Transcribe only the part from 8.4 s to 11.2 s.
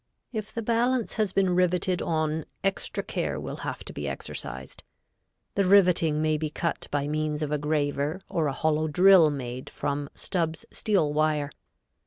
a hollow drill made from Stubb's steel